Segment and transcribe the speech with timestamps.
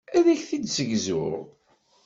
[0.17, 1.35] Ad ak-t-id-ssegzuɣ.